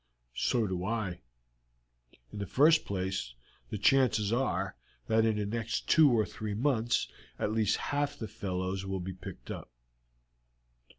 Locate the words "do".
0.65-0.83